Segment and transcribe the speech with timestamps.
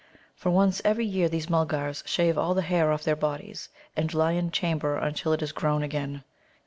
[0.35, 4.31] For once every year these Mulgars shave all the hair off their bodies, and lie
[4.31, 6.23] in chamber until it is grown again.